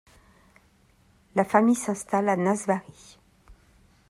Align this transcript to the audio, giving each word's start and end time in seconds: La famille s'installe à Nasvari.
La 1.35 1.45
famille 1.45 1.75
s'installe 1.75 2.27
à 2.29 2.35
Nasvari. 2.35 3.19